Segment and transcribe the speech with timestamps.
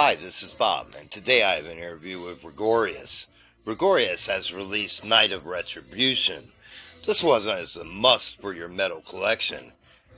[0.00, 3.26] Hi, this is Bob, and today I have an interview with Rigorious.
[3.64, 6.44] Rigorious has released Night of Retribution.
[7.04, 9.58] This wasn't as a must for your metal collection,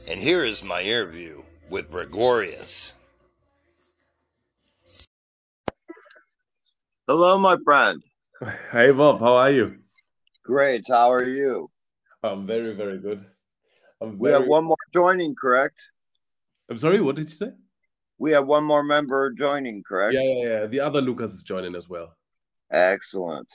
[0.07, 1.41] and here is my interview
[1.71, 2.93] with Rigorious.
[7.09, 8.03] Hello, my friend.
[8.73, 9.79] Hey, Bob, how are you?
[10.45, 10.85] Great.
[10.91, 11.71] How are you?
[12.23, 13.25] I'm very, very good.
[14.03, 15.81] I'm we have one more joining, correct?
[16.69, 17.53] I'm sorry, what did you say?
[18.21, 20.13] We have one more member joining, correct?
[20.13, 20.67] Yeah, yeah, yeah.
[20.67, 22.15] The other Lucas is joining as well.
[22.71, 23.51] Excellent.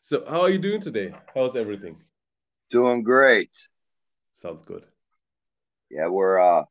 [0.00, 1.12] So, how are you doing today?
[1.34, 1.98] How's everything?
[2.70, 3.54] Doing great.
[4.32, 4.86] Sounds good.
[5.90, 6.64] Yeah, we're uh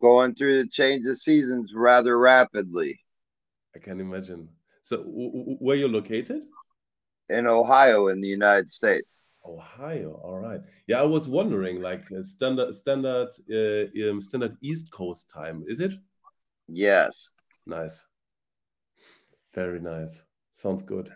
[0.00, 2.98] going through the change of seasons rather rapidly.
[3.76, 4.48] I can imagine.
[4.80, 6.44] So, where you're located?
[7.28, 9.22] In Ohio, in the United States.
[9.44, 10.18] Ohio.
[10.24, 10.60] All right.
[10.86, 15.80] Yeah, I was wondering, like uh, standard standard uh, um, standard East Coast time, is
[15.80, 15.92] it?
[16.72, 17.30] Yes.
[17.66, 18.04] Nice.
[19.54, 20.22] Very nice.
[20.50, 21.12] Sounds good.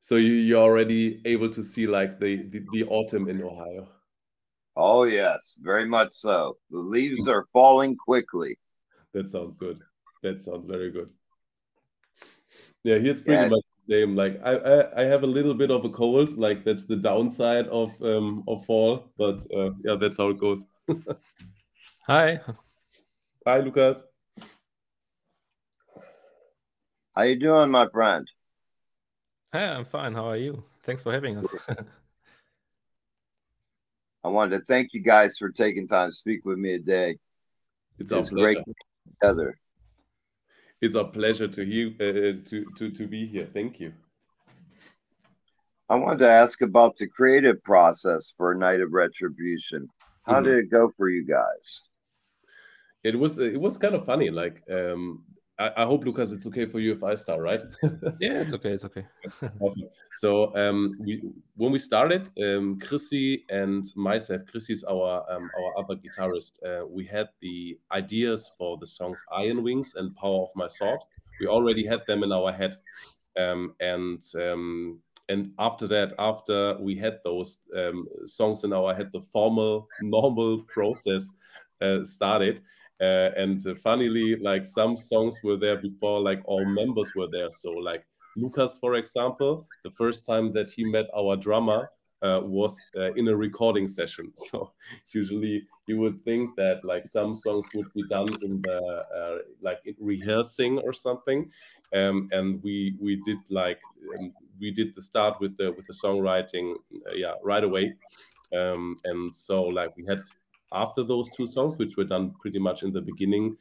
[0.00, 3.86] So you you're already able to see like the, the, the autumn in Ohio.
[4.74, 6.56] Oh yes, very much so.
[6.70, 8.58] The leaves are falling quickly.
[9.12, 9.80] That sounds good.
[10.22, 11.10] That sounds very good.
[12.82, 13.48] Yeah, here's pretty yeah.
[13.48, 14.16] much the same.
[14.16, 16.36] Like I, I, I have a little bit of a cold.
[16.38, 19.12] Like that's the downside of um of fall.
[19.18, 20.64] But uh, yeah, that's how it goes.
[22.06, 22.40] Hi.
[23.44, 24.04] Hi, Lucas.
[27.16, 28.30] How you doing, my friend?
[29.52, 30.14] Hey, I'm fine.
[30.14, 30.62] How are you?
[30.84, 31.52] Thanks for having us.
[34.24, 37.16] I wanted to thank you guys for taking time to speak with me today.
[37.98, 38.58] It's, it's great
[39.20, 39.58] together.
[40.80, 43.46] It's a pleasure to you uh, to to to be here.
[43.46, 43.92] Thank you.
[45.88, 49.88] I wanted to ask about the creative process for Night of Retribution.
[50.22, 50.44] How mm-hmm.
[50.44, 51.82] did it go for you guys?
[53.04, 54.30] It was it was kind of funny.
[54.30, 55.24] Like um,
[55.58, 57.62] I, I, hope Lucas, it's okay for you if I start, right?
[58.20, 58.70] yeah, it's okay.
[58.70, 59.04] It's okay.
[59.60, 59.88] awesome.
[60.12, 61.22] So um, we
[61.56, 66.58] when we started, um, Chrissy and myself, Chrissy's our um, our other guitarist.
[66.64, 71.00] Uh, we had the ideas for the songs Iron Wings and Power of My Sword.
[71.40, 72.74] We already had them in our head,
[73.38, 79.10] um, and um, and after that, after we had those um, songs in our head,
[79.12, 81.32] the formal normal process
[81.80, 82.62] uh, started
[83.02, 87.50] uh, and uh, funnily, like some songs were there before, like all members were there.
[87.50, 88.04] So, like
[88.36, 91.90] Lucas, for example, the first time that he met our drummer
[92.22, 94.32] uh, was uh, in a recording session.
[94.50, 94.70] So
[95.12, 98.80] usually you would think that like some songs would be done in the
[99.18, 101.50] uh, like in rehearsing or something,
[101.94, 103.80] um, and we we did like
[104.16, 106.76] um, we did the start with the with the songwriting,
[107.08, 107.94] uh, yeah, right away.
[108.56, 110.20] Um, and so like we had
[110.72, 113.56] after those two songs, which were done pretty much in the beginning.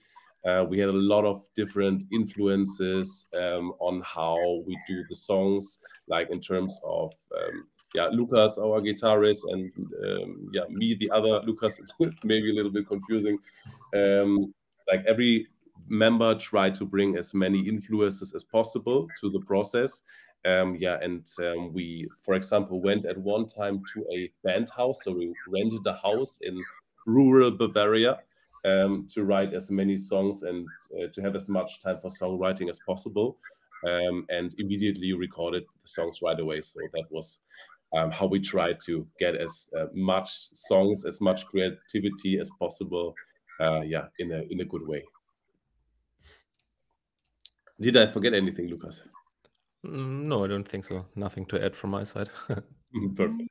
[0.45, 5.77] Uh, we had a lot of different influences um, on how we do the songs,
[6.07, 9.71] like in terms of um, yeah, Lucas, our guitarist, and
[10.05, 11.79] um, yeah, me, the other Lucas.
[11.79, 13.37] It's maybe a little bit confusing.
[13.95, 14.53] Um,
[14.89, 15.47] like every
[15.87, 20.03] member tried to bring as many influences as possible to the process.
[20.45, 25.03] Um, yeah, and um, we, for example, went at one time to a band house.
[25.03, 26.59] So we rented a house in
[27.11, 28.19] rural Bavaria
[28.65, 32.69] um, to write as many songs and uh, to have as much time for songwriting
[32.69, 33.37] as possible.
[33.87, 36.61] Um, and immediately recorded the songs right away.
[36.61, 37.39] So that was
[37.93, 43.15] um, how we tried to get as uh, much songs, as much creativity as possible.
[43.59, 45.03] Uh, yeah, in a in a good way.
[47.79, 49.01] Did I forget anything, Lucas?
[49.85, 51.05] Mm, no, I don't think so.
[51.15, 52.29] Nothing to add from my side.
[53.15, 53.49] Perfect.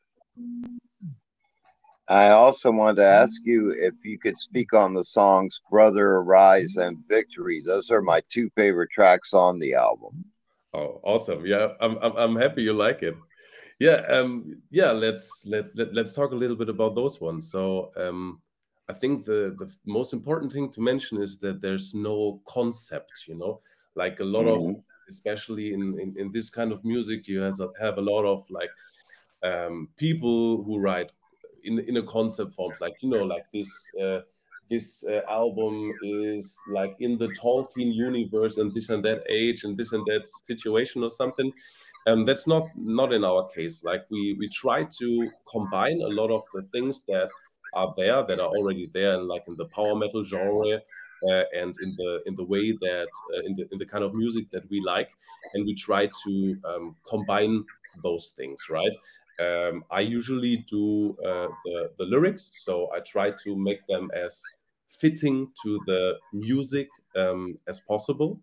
[2.10, 6.76] I also wanted to ask you if you could speak on the songs Brother Arise
[6.76, 7.62] and Victory.
[7.65, 10.25] Those are my two favorite tracks on the album.
[10.75, 11.47] Oh, awesome.
[11.47, 13.16] Yeah, I'm, I'm, I'm happy you like it.
[13.78, 17.49] Yeah, um, yeah, let's let, let, let's talk a little bit about those ones.
[17.49, 18.43] So, um,
[18.88, 23.37] I think the the most important thing to mention is that there's no concept, you
[23.37, 23.61] know,
[23.94, 24.70] like a lot mm-hmm.
[24.70, 28.25] of especially in, in, in this kind of music, you has a, have a lot
[28.25, 28.70] of like
[29.43, 31.12] um, people who write
[31.65, 33.71] in in a concept forms like you know like this
[34.03, 34.21] uh,
[34.71, 39.77] this uh, album is like in the Tolkien universe and this and that age and
[39.77, 41.53] this and that situation or something.
[42.07, 43.85] Um, that's not not in our case.
[43.85, 47.29] Like we we try to combine a lot of the things that
[47.75, 50.81] are there that are already there, and like in the power metal genre,
[51.31, 54.15] uh, and in the in the way that uh, in the in the kind of
[54.15, 55.11] music that we like,
[55.53, 57.65] and we try to um, combine
[58.03, 58.93] those things, right?
[59.40, 64.42] Um, I usually do uh, the, the lyrics, so I try to make them as
[64.88, 68.38] fitting to the music um, as possible.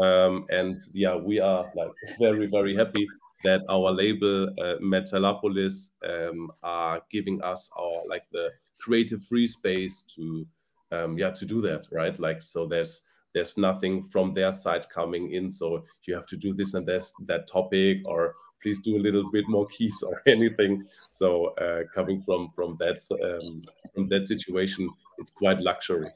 [0.00, 1.90] Um, and yeah, we are like
[2.20, 3.06] very very happy
[3.44, 8.50] that our label uh, Metalopolis um, are giving us our like the
[8.80, 10.46] creative free space to
[10.92, 13.02] um, yeah to do that right like so there's
[13.38, 17.12] there's nothing from their side coming in so you have to do this and this
[17.26, 20.84] that topic or please do a little bit more keys or anything.
[21.08, 23.62] So uh, coming from from that um,
[23.94, 26.10] from that situation it's quite luxury.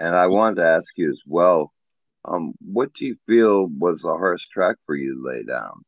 [0.00, 1.72] And i wanted to ask you as well
[2.24, 5.84] um, what do you feel was the hardest track for you to lay down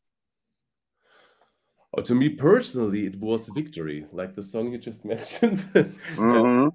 [1.95, 5.59] Oh, to me personally, it was victory, like the song you just mentioned.
[5.75, 6.69] mm-hmm.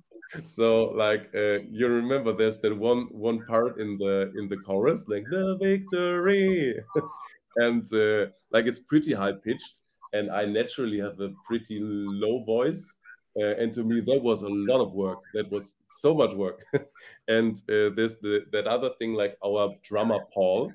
[0.44, 5.08] so, like uh, you remember, there's that one one part in the in the chorus,
[5.08, 6.76] like the victory,
[7.56, 9.80] and uh, like it's pretty high pitched,
[10.14, 12.94] and I naturally have a pretty low voice.
[13.40, 15.20] Uh, and to me, that was a lot of work.
[15.36, 16.64] That was so much work.
[17.28, 20.72] and uh, there's the that other thing, like our drummer Paul.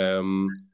[0.00, 0.66] Um,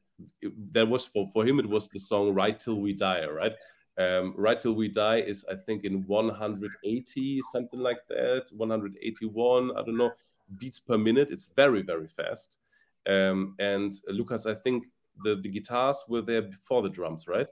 [0.73, 3.55] that was for for him it was the song right till we die right?
[3.99, 9.83] Um, right till we die is i think in 180 something like that 181 i
[9.83, 10.13] don't know
[10.59, 11.31] beats per minute.
[11.31, 12.59] It's very very fast.
[13.07, 14.85] Um, and lucas i think
[15.25, 17.49] the the guitars were there before the drums right?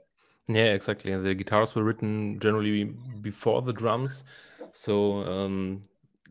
[0.47, 1.15] Yeah exactly.
[1.15, 2.85] The guitars were written generally
[3.21, 4.23] before the drums.
[4.71, 5.81] So um,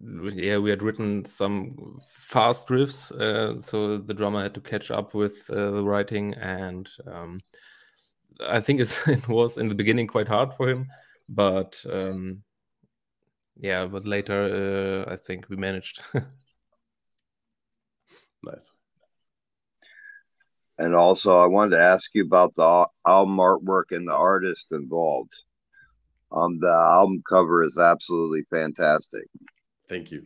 [0.03, 5.15] yeah, we had written some fast riffs, uh, so the drummer had to catch up
[5.15, 7.39] with uh, the writing, and um,
[8.47, 10.87] I think it was in the beginning quite hard for him,
[11.29, 12.43] but um,
[13.57, 16.01] yeah, but later uh, I think we managed.
[18.43, 18.73] nice.
[20.79, 25.35] And also, I wanted to ask you about the album artwork and the artist involved.
[26.33, 29.27] Um, the album cover is absolutely fantastic.
[29.91, 30.23] Thank you.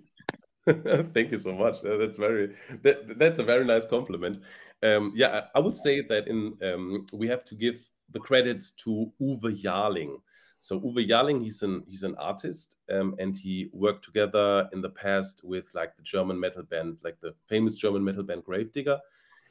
[1.15, 1.81] Thank you so much.
[1.83, 4.39] That's very that, that's a very nice compliment.
[4.83, 9.11] Um, yeah, I would say that in um, we have to give the credits to
[9.21, 10.19] Uwe Jarling.
[10.59, 14.91] So Uwe Jarling, he's an he's an artist, um, and he worked together in the
[14.91, 18.99] past with like the German metal band, like the famous German metal band Grave Digger,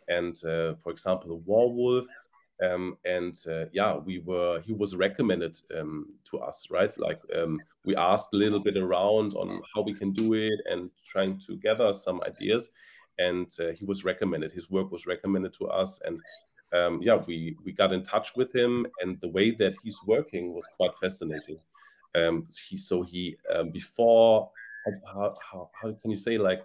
[0.08, 2.06] and uh, for example, the Warwolf.
[2.62, 6.96] Um, and uh, yeah, we were he was recommended um, to us, right?
[6.98, 10.90] Like um, we asked a little bit around on how we can do it and
[11.06, 12.70] trying to gather some ideas.
[13.20, 14.52] And uh, he was recommended.
[14.52, 16.20] His work was recommended to us, and
[16.74, 18.88] um, yeah, we we got in touch with him.
[19.02, 21.60] And the way that he's working was quite fascinating.
[22.16, 24.52] Um, he so he um, before
[25.06, 26.64] how, how how can you say like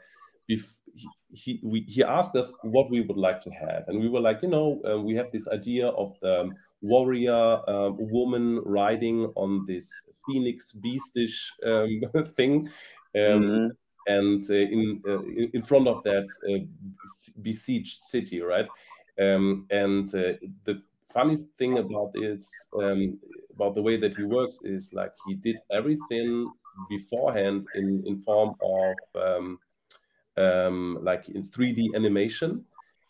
[0.51, 3.85] bef- he, he, we, he asked us what we would like to have.
[3.89, 6.51] And we were like, you know, uh, we have this idea of the
[6.81, 9.91] warrior uh, woman riding on this
[10.27, 12.01] phoenix beastish um,
[12.37, 12.69] thing.
[13.17, 13.67] Um, mm-hmm.
[14.07, 15.23] And uh, in, uh,
[15.53, 16.65] in front of that uh,
[17.43, 18.67] besieged city, right?
[19.21, 20.33] Um, and uh,
[20.65, 20.81] the
[21.13, 22.43] funniest thing about it,
[22.81, 23.19] um,
[23.55, 26.51] about the way that he works, is like he did everything
[26.89, 28.95] beforehand in in form of
[30.39, 32.65] um, like in 3D animation.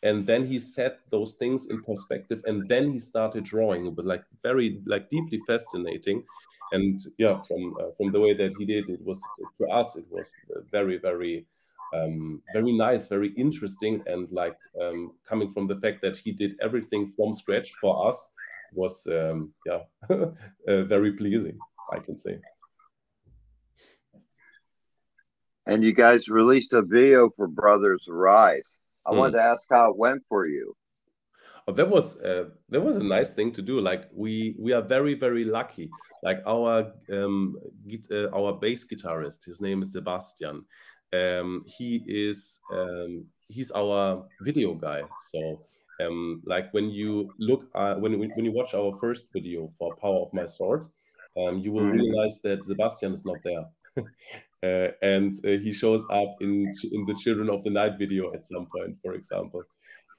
[0.04, 3.86] And then he set those things in perspective, and then he started drawing.
[3.86, 6.22] It was like very, like deeply fascinating,
[6.70, 9.20] and yeah, from uh, from the way that he did, it was
[9.60, 10.32] to us, it was
[10.70, 11.46] very, very,
[11.92, 16.54] um, very nice, very interesting, and like um, coming from the fact that he did
[16.62, 18.30] everything from scratch for us
[18.72, 19.80] was um, yeah,
[20.10, 21.58] uh, very pleasing,
[21.92, 22.38] I can say.
[25.68, 28.80] And you guys released a video for Brothers Rise.
[29.06, 29.18] I mm.
[29.18, 30.74] wanted to ask how it went for you.
[31.68, 33.78] Oh, that was uh, that was a nice thing to do.
[33.78, 35.90] Like we we are very very lucky.
[36.22, 37.56] Like our um,
[38.10, 40.64] uh, our bass guitarist, his name is Sebastian.
[41.12, 45.02] Um, he is um, he's our video guy.
[45.20, 45.60] So
[46.00, 50.20] um, like when you look uh, when when you watch our first video for Power
[50.22, 50.86] of My Sword,
[51.36, 52.00] um, you will mm.
[52.00, 53.66] realize that Sebastian is not there.
[54.62, 58.44] uh, and uh, he shows up in in the Children of the Night video at
[58.44, 59.62] some point, for example.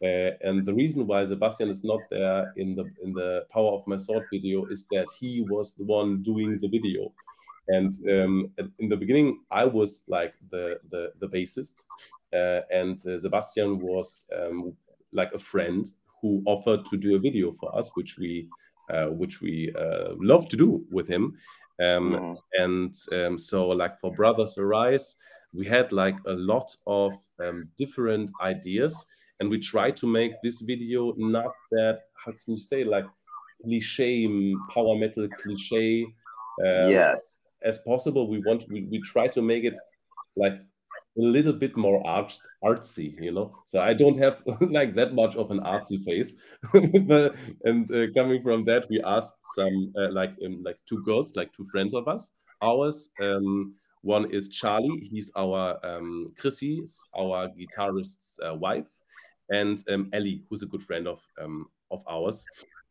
[0.01, 3.85] Uh, and the reason why Sebastian is not there in the in the Power of
[3.85, 7.11] My Sword video is that he was the one doing the video.
[7.67, 11.83] And um, in the beginning, I was like the the, the bassist,
[12.33, 14.73] uh, and uh, Sebastian was um,
[15.11, 15.85] like a friend
[16.21, 18.47] who offered to do a video for us, which we
[18.89, 19.73] uh, which we
[20.21, 21.37] love to do with him.
[21.81, 22.37] Um, mm.
[22.53, 25.15] And um, so, like for Brothers Arise,
[25.53, 29.05] we had like a lot of um, different ideas,
[29.39, 33.05] and we tried to make this video not that how can you say like
[33.63, 34.27] cliche
[34.73, 36.03] power metal cliche
[36.59, 37.39] Um, yes.
[37.61, 39.77] As possible, we want we, we try to make it
[40.35, 40.59] like
[41.17, 43.55] a little bit more art, artsy, you know.
[43.65, 46.35] So I don't have like that much of an artsy face.
[46.73, 51.51] and uh, coming from that, we asked some uh, like um, like two girls, like
[51.53, 53.09] two friends of us, ours.
[53.21, 55.09] Um, one is Charlie.
[55.11, 58.87] He's our um, Chrissy's our guitarist's uh, wife,
[59.49, 62.45] and um, Ellie, who's a good friend of um, of ours.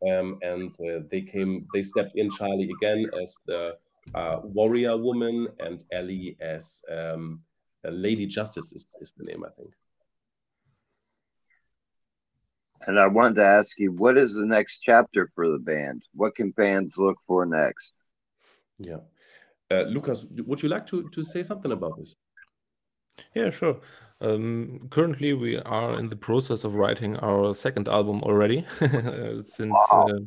[0.09, 3.77] Um, and uh, they came, they stepped in Charlie again as the
[4.15, 7.41] uh, warrior woman, and Ellie as um,
[7.85, 9.73] Lady Justice is, is the name, I think.
[12.87, 16.07] And I wanted to ask you, what is the next chapter for the band?
[16.15, 18.03] What can bands look for next?
[18.79, 18.99] Yeah.
[19.71, 22.15] Uh, Lucas, would you like to, to say something about this?
[23.35, 23.81] Yeah, sure.
[24.21, 28.65] Um, currently, we are in the process of writing our second album already.
[28.79, 30.09] Since wow.
[30.09, 30.19] uh,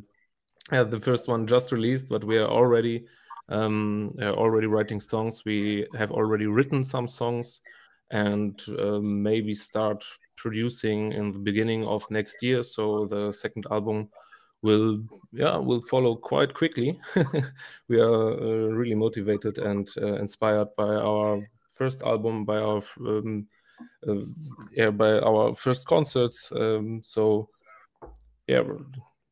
[0.70, 3.06] yeah, the first one just released, but we are already
[3.48, 5.44] um, uh, already writing songs.
[5.44, 7.60] We have already written some songs,
[8.10, 10.04] and uh, maybe start
[10.36, 12.62] producing in the beginning of next year.
[12.62, 14.08] So the second album
[14.62, 15.00] will
[15.32, 16.98] yeah will follow quite quickly.
[17.88, 23.46] we are uh, really motivated and uh, inspired by our first album, by our um,
[24.08, 24.14] uh,
[24.72, 26.52] yeah by our first concerts.
[26.52, 27.48] Um, so
[28.46, 28.62] yeah,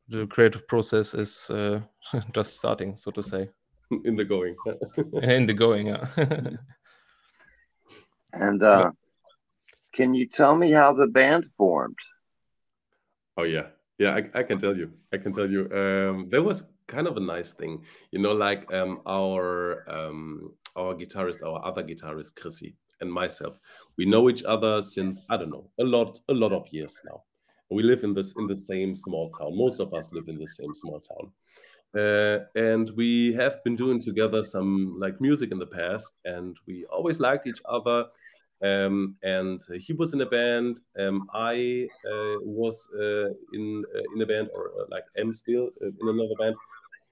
[0.07, 1.81] the creative process is uh,
[2.33, 3.49] just starting, so to say.
[4.05, 4.55] In the going.
[5.21, 6.05] In the going, yeah.
[8.33, 8.91] and uh,
[9.93, 11.97] can you tell me how the band formed?
[13.37, 13.67] Oh yeah,
[13.97, 14.91] yeah, I, I can tell you.
[15.13, 15.69] I can tell you.
[15.71, 20.93] Um, there was kind of a nice thing, you know, like um, our um, our
[20.95, 23.57] guitarist, our other guitarist, Chrissy, and myself.
[23.97, 27.23] We know each other since I don't know a lot, a lot of years now.
[27.69, 29.57] We live in this in the same small town.
[29.57, 31.31] Most of us live in the same small town,
[31.97, 36.85] uh, and we have been doing together some like music in the past, and we
[36.85, 38.07] always liked each other
[38.63, 40.81] um, and he was in a band.
[40.99, 45.69] Um, I uh, was uh, in uh, in a band, or uh, like am still
[45.81, 46.55] uh, in another band,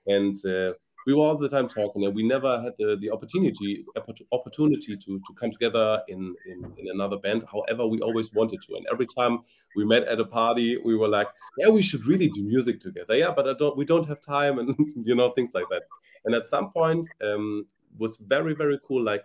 [0.07, 0.73] and uh,
[1.05, 2.05] we were all the time talking.
[2.05, 3.85] And we never had the, the opportunity
[4.31, 7.45] opportunity to to come together in, in in another band.
[7.51, 8.75] However, we always wanted to.
[8.75, 9.39] And every time
[9.75, 11.27] we met at a party, we were like,
[11.57, 13.77] "Yeah, we should really do music together." Yeah, but I don't.
[13.77, 15.83] We don't have time, and you know things like that.
[16.25, 17.65] And at some point, um,
[17.97, 19.03] was very very cool.
[19.03, 19.23] Like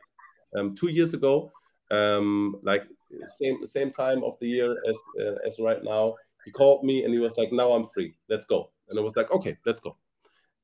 [0.56, 1.52] um, two years ago
[1.90, 2.84] um, like
[3.26, 6.14] same same time of the year as uh, as right now.
[6.44, 8.14] He called me and he was like, "Now I'm free.
[8.28, 9.96] Let's go." And I was like, "Okay, let's go."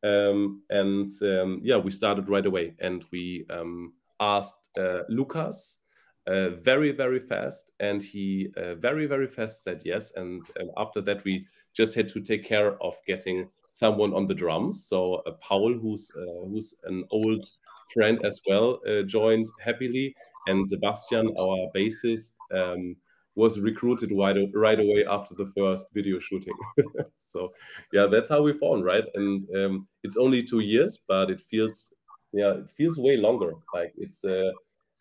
[0.03, 5.79] Um, and um, yeah, we started right away, and we um, asked uh, Lucas
[6.27, 10.13] uh, very very fast, and he uh, very very fast said yes.
[10.17, 14.87] And, after that, we just had to take care of getting someone on the drums.
[14.87, 17.45] So uh, Paul, who's uh, who's an old
[17.93, 20.15] friend as well, uh, joined happily
[20.47, 22.97] and Sebastian, our bassist, um,
[23.37, 26.55] was recruited right, right away after the first video shooting.
[27.17, 27.53] so
[27.93, 29.05] yeah, that's how we found, right?
[29.15, 31.93] And um, it's only two years, but it feels
[32.33, 33.55] yeah, it feels way longer.
[33.75, 34.53] Like it's uh,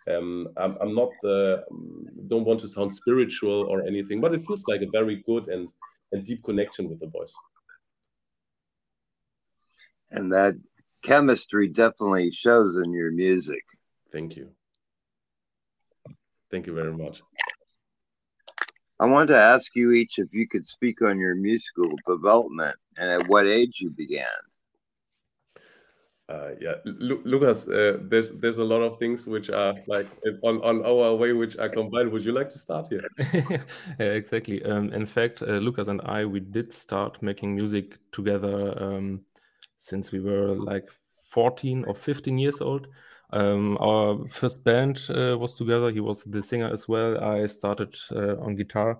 [0.09, 1.63] um, I'm, I'm not the
[2.27, 5.71] don't want to sound spiritual or anything, but it feels like a very good and
[6.11, 7.33] and deep connection with the boys.
[10.11, 10.55] And that
[11.03, 13.63] chemistry definitely shows in your music.
[14.11, 14.49] Thank you.
[16.49, 17.21] Thank you very much.
[18.99, 23.09] I wanted to ask you each if you could speak on your musical development and
[23.09, 24.25] at what age you began.
[26.27, 30.05] Uh, yeah, Lu Lucas, uh, there's there's a lot of things which are like
[30.43, 32.11] on, on our way which are combined.
[32.11, 33.07] Would you like to start here?
[33.99, 34.63] yeah, exactly.
[34.63, 39.21] Um, in fact, uh, Lucas and I we did start making music together um,
[39.79, 40.87] since we were like
[41.29, 42.85] 14 or 15 years old.
[43.31, 45.91] Um, our first band uh, was together.
[45.91, 47.23] He was the singer as well.
[47.23, 48.99] I started uh, on guitar,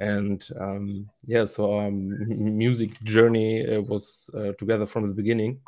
[0.00, 5.60] and um, yeah, so our music journey uh, was uh, together from the beginning.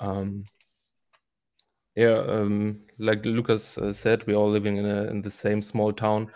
[0.00, 0.44] Um,
[1.94, 5.92] yeah, um, like Lucas uh, said, we're all living in, a, in the same small
[5.92, 6.32] town,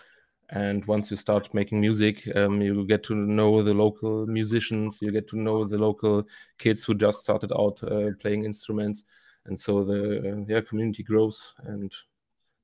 [0.51, 5.03] and once you start making music, um, you get to know the local musicians.
[5.03, 6.25] You get to know the local
[6.59, 9.03] kids who just started out uh, playing instruments
[9.47, 11.93] and so the yeah community grows and it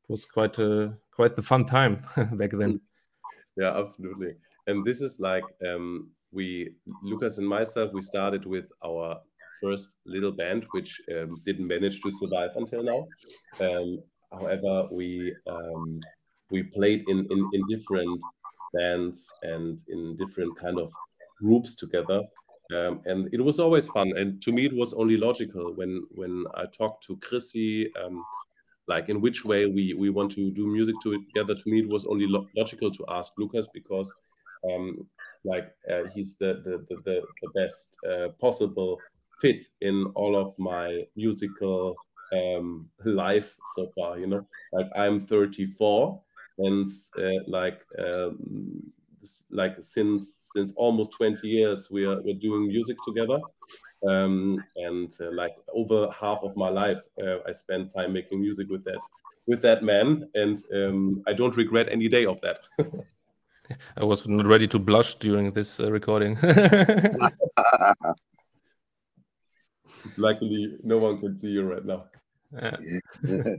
[0.09, 2.00] was quite a quite the fun time
[2.33, 2.80] back then.
[3.59, 4.35] Yeah absolutely.
[4.66, 9.18] And this is like um, we lucas and myself we started with our
[9.62, 13.06] first little band which um, didn't manage to survive until now.
[13.66, 16.00] Um, however we um,
[16.50, 18.21] we played in, in in different
[18.75, 20.90] bands and in different kind of
[21.40, 22.23] groups together
[22.75, 24.12] Um, and it was always fun.
[24.16, 28.25] And to me, it was only logical when when I talked to Chrissy, um,
[28.88, 31.54] like in which way we we want to do music together.
[31.54, 34.12] To me, it was only lo logical to ask Lucas because,
[34.70, 35.06] um,
[35.44, 38.99] like, uh, he's the the the, the, the best uh, possible
[39.40, 41.94] fit in all of my musical
[42.32, 44.18] um, life so far.
[44.18, 46.20] You know, like I'm 34,
[46.58, 48.92] and uh, like um,
[49.50, 53.40] like since since almost 20 years we are we're doing music together.
[54.06, 58.68] Um, and uh, like over half of my life uh, i spent time making music
[58.68, 59.00] with that
[59.47, 60.28] with that man.
[60.35, 62.61] And um, i don't regret any day of that.
[63.97, 66.38] I was not ready to blush during this uh, recording.
[70.16, 72.04] Luckily no one can see you right now.
[72.52, 72.76] Yeah.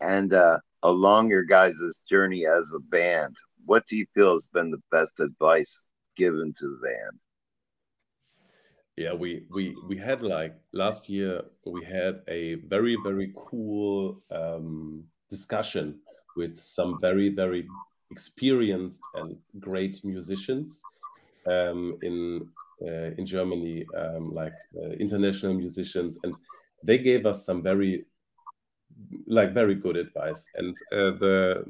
[0.00, 4.70] and uh along your guys' journey as a band, what do you feel has been
[4.70, 5.86] the best advice
[6.16, 7.18] given to the band?
[8.96, 15.04] Yeah, we we we had like last year we had a very very cool um,
[15.30, 16.00] discussion
[16.36, 17.66] with some very very
[18.10, 20.82] experienced and great musicians
[21.46, 22.46] um, in
[22.86, 26.34] uh, in Germany, um, like uh, international musicians, and
[26.82, 28.04] they gave us some very
[29.26, 30.46] like very good advice.
[30.54, 31.64] And uh, the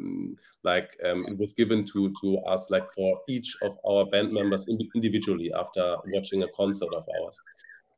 [0.64, 4.66] like um, it was given to to us like for each of our band members
[4.94, 7.40] individually after watching a concert of ours.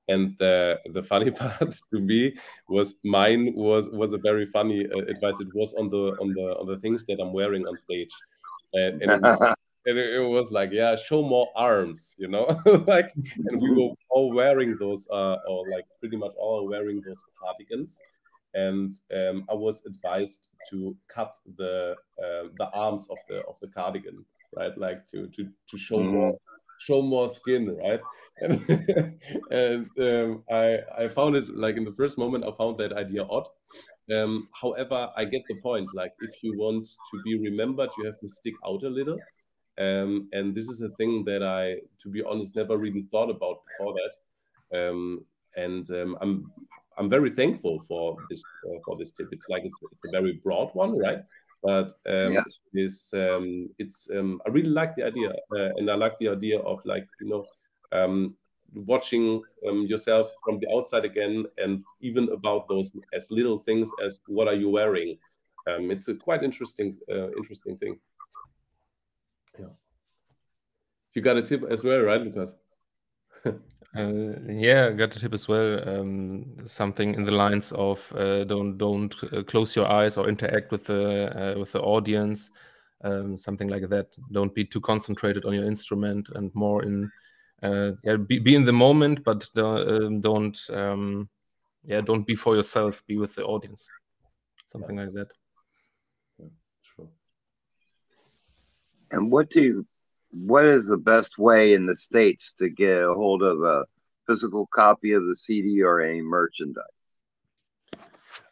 [0.09, 2.35] And the the funny part to me
[2.69, 5.41] was mine was was a very funny uh, advice.
[5.41, 8.15] It was on the on the on the things that i'm wearing on stage.
[8.75, 12.47] And, and, it, and it, was like yeah show more arms you know?
[12.87, 17.23] Like and we were all wearing those uh or like pretty much all wearing those
[17.39, 18.01] cardigans
[18.55, 23.69] and um, I was advised to cut the uh, the arms of the of the
[23.69, 24.25] cardigan,
[24.57, 24.77] right?
[24.79, 26.13] Like to to to show mm.
[26.13, 26.39] more
[26.79, 28.01] show more skin, right?
[28.41, 29.19] And,
[29.51, 33.25] and um, I I found it like in the first moment I found that idea
[33.25, 33.49] odd.
[34.13, 35.89] Um, however, I get the point.
[35.95, 39.19] Like if you want to be remembered, you have to stick out a little.
[39.77, 43.63] Um, and this is a thing that I, to be honest, never really thought about
[43.67, 44.89] before that.
[44.89, 45.25] Um,
[45.57, 46.53] and um, I'm
[46.99, 49.29] I'm very thankful for this uh, for this tip.
[49.33, 51.23] It's like it's, it's, a very broad one, right?
[51.63, 52.45] But um, yes.
[52.73, 56.59] it's um, it's um, I really like the idea, uh, and I like the idea
[56.61, 57.47] of like you know
[57.93, 58.37] um,
[58.75, 64.21] watching um, yourself from the outside again, and even about those as little things as
[64.27, 65.19] what are you wearing.
[65.67, 67.99] Um, it's a quite interesting uh, interesting thing.
[69.59, 69.73] Yeah,
[71.15, 72.55] you got a tip as well, right, Lucas?
[73.97, 75.89] Uh, yeah, I got a tip as well.
[75.89, 80.73] Um, something in the lines of uh, don't don't uh, close your eyes or interact
[80.73, 82.51] with the uh, with the audience.
[83.05, 84.09] Um, something like that.
[84.33, 87.11] Don't be too concentrated on your instrument and more in
[87.63, 91.29] uh, yeah be, be in the moment, but um, don't um,
[91.85, 93.01] yeah don't be for yourself.
[93.07, 93.87] Be with the audience.
[94.73, 95.29] Something like that.
[96.39, 96.47] Yeah,
[96.97, 97.09] sure.
[99.13, 99.87] And what do you
[100.35, 103.85] what is the best way in the states to get a hold of a
[104.27, 106.85] physical copy of the CD or any merchandise?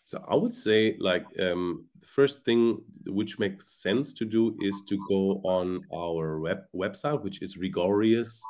[0.04, 4.82] So I would say, like, um, the first thing which makes sense to do is
[4.88, 8.40] to go on our web website, which is rigorious.de.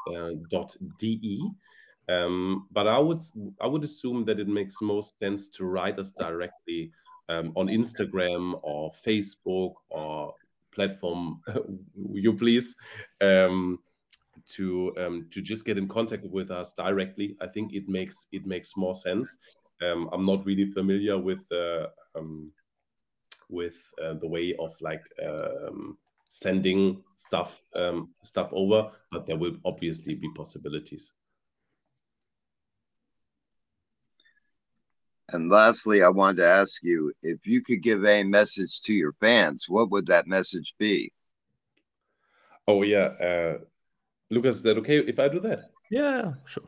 [2.09, 3.21] Uh, um, but I would
[3.61, 6.90] I would assume that it makes most sense to write us directly
[7.29, 10.35] um, on Instagram or Facebook or
[10.72, 11.40] platform
[12.12, 12.76] you please
[13.20, 13.78] um,
[14.46, 17.37] to um, to just get in contact with us directly.
[17.40, 19.37] I think it makes it makes more sense.
[19.82, 22.52] Um, I'm not really familiar with uh, um,
[23.48, 29.56] with uh, the way of like um, sending stuff um, stuff over, but there will
[29.64, 31.12] obviously be possibilities.
[35.33, 39.14] And lastly, I wanted to ask you if you could give a message to your
[39.21, 41.12] fans, what would that message be?
[42.68, 43.59] Oh yeah, uh,
[44.31, 45.71] Lucas, is that okay if I do that?
[45.90, 46.64] Yeah, sure.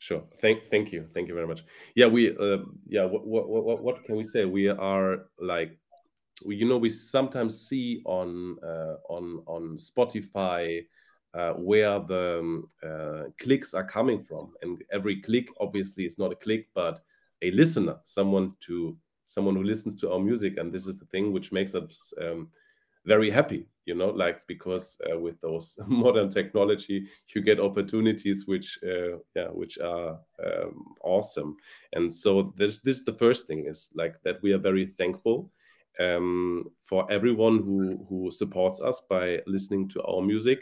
[0.00, 0.22] Sure.
[0.40, 1.64] Thank, thank you, thank you very much.
[1.96, 3.04] Yeah, we, uh, yeah.
[3.04, 4.44] What, what, what, what can we say?
[4.44, 5.76] We are like,
[6.44, 10.86] we, you know, we sometimes see on uh, on on Spotify
[11.34, 16.30] uh, where the um, uh, clicks are coming from, and every click obviously is not
[16.30, 17.00] a click, but
[17.42, 18.96] a listener, someone to
[19.26, 22.48] someone who listens to our music, and this is the thing which makes us um,
[23.04, 23.68] very happy.
[23.86, 29.48] You know, like because uh, with those modern technology, you get opportunities which, uh, yeah,
[29.48, 31.56] which are um, awesome.
[31.94, 35.50] And so this, this the first thing is like that we are very thankful
[35.98, 40.60] um, for everyone who who supports us by listening to our music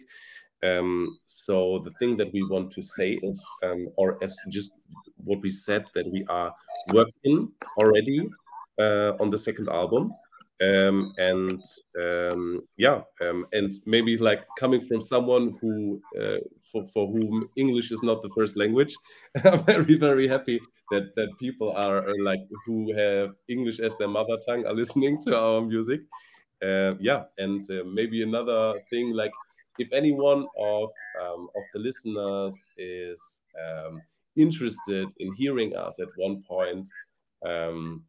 [0.62, 4.72] Um, so the thing that we want to say is, um, or as just
[5.26, 6.54] what we said, that we are
[6.92, 8.28] working already
[8.78, 10.12] uh, on the second album.
[10.62, 11.62] Um, and
[12.00, 16.38] um, yeah, um, and maybe like coming from someone who, uh,
[16.72, 18.94] for, for whom English is not the first language,
[19.44, 20.58] I'm very very happy
[20.90, 25.18] that that people are, are like who have English as their mother tongue are listening
[25.26, 26.00] to our music.
[26.64, 29.32] Uh, yeah, and uh, maybe another thing like
[29.78, 30.88] if anyone of
[31.20, 34.00] um, of the listeners is um,
[34.36, 36.88] interested in hearing us at one point
[37.44, 38.04] um,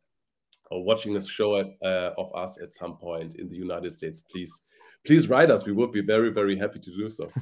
[0.72, 4.22] or watching a show at, uh, of us at some point in the United States,
[4.22, 4.62] please
[5.06, 5.66] please write us.
[5.66, 7.32] We would be very very happy to do so.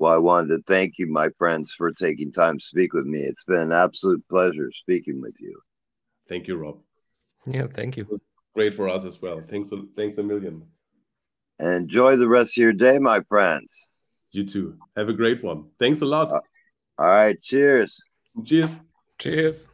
[0.00, 3.18] Well, I wanted to thank you, my friends, for taking time to speak with me.
[3.18, 5.60] It's been an absolute pleasure speaking with you.
[6.26, 6.78] Thank you, Rob.
[7.46, 8.04] Yeah, thank you.
[8.04, 8.22] It was
[8.54, 9.42] great for us as well.
[9.46, 10.62] Thanks, a, thanks a million.
[11.58, 13.90] Enjoy the rest of your day, my friends.
[14.32, 14.76] You too.
[14.96, 15.70] Have a great one.
[15.78, 16.32] Thanks a lot.
[16.32, 16.40] Uh,
[16.98, 17.40] all right.
[17.40, 18.04] Cheers.
[18.44, 18.76] Cheers.
[19.18, 19.66] Cheers.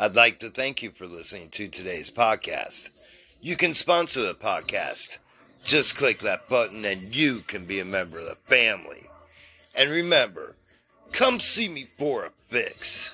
[0.00, 2.88] I'd like to thank you for listening to today's podcast.
[3.42, 5.18] You can sponsor the podcast.
[5.62, 9.02] Just click that button and you can be a member of the family.
[9.74, 10.56] And remember,
[11.12, 13.12] come see me for a fix.